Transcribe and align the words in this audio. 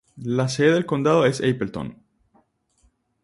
La 0.25 0.49
sede 0.49 0.71
del 0.73 0.87
condado 0.87 1.27
es 1.27 1.41
Appleton. 1.41 1.95